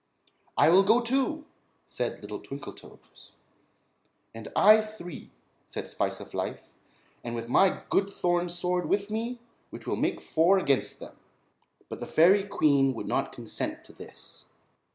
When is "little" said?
2.23-2.39